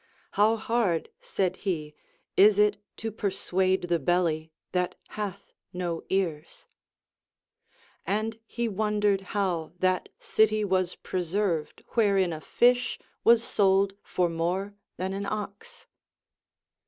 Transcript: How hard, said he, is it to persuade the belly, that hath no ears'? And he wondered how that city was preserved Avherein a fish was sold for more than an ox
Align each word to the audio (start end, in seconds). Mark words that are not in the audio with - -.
How 0.31 0.55
hard, 0.55 1.09
said 1.21 1.57
he, 1.57 1.93
is 2.35 2.57
it 2.57 2.77
to 2.97 3.11
persuade 3.11 3.83
the 3.83 3.99
belly, 3.99 4.51
that 4.71 4.95
hath 5.09 5.53
no 5.73 6.01
ears'? 6.09 6.65
And 8.07 8.39
he 8.47 8.67
wondered 8.67 9.21
how 9.37 9.73
that 9.77 10.09
city 10.17 10.65
was 10.65 10.95
preserved 10.95 11.83
Avherein 11.93 12.35
a 12.35 12.41
fish 12.41 12.97
was 13.23 13.43
sold 13.43 13.93
for 14.01 14.27
more 14.27 14.73
than 14.97 15.13
an 15.13 15.27
ox 15.27 15.85